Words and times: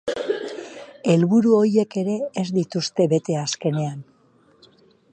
Helburu 1.13 1.53
horiek 1.59 1.99
ere 2.05 2.17
ez 2.45 2.49
dituzte 2.57 3.09
bete 3.15 3.39
azkenean. 3.47 4.05